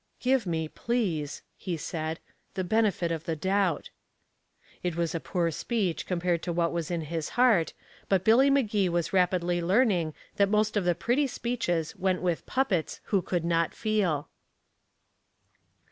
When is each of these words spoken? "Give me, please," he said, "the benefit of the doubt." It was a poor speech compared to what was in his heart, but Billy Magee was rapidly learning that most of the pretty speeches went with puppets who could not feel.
"Give 0.19 0.47
me, 0.47 0.67
please," 0.67 1.43
he 1.55 1.77
said, 1.77 2.19
"the 2.55 2.63
benefit 2.63 3.11
of 3.11 3.25
the 3.25 3.35
doubt." 3.35 3.91
It 4.81 4.95
was 4.95 5.13
a 5.13 5.19
poor 5.19 5.51
speech 5.51 6.07
compared 6.07 6.41
to 6.41 6.51
what 6.51 6.71
was 6.71 6.89
in 6.89 7.01
his 7.01 7.29
heart, 7.37 7.73
but 8.09 8.23
Billy 8.23 8.49
Magee 8.49 8.89
was 8.89 9.13
rapidly 9.13 9.61
learning 9.61 10.15
that 10.37 10.49
most 10.49 10.75
of 10.75 10.85
the 10.85 10.95
pretty 10.95 11.27
speeches 11.27 11.95
went 11.95 12.23
with 12.23 12.47
puppets 12.47 12.99
who 13.03 13.21
could 13.21 13.45
not 13.45 13.75
feel. 13.75 14.27